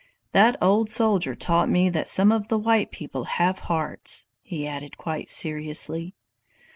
[0.31, 4.97] That old soldier taught me that some of the white people have hearts," he added,
[4.97, 6.15] quite seriously.